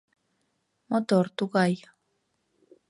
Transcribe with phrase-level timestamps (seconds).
[0.89, 1.73] Мотор тугай.